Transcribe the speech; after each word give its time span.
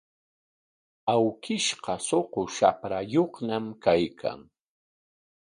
Awkishqa 1.13 1.95
suqu 2.07 2.41
shaprayuqñam 2.55 3.65
kaykan. 3.83 4.41